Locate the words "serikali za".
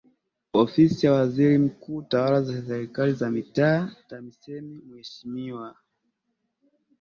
2.67-3.31